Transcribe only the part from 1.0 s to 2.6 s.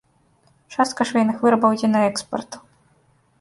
швейных вырабаў ідзе на экспарт.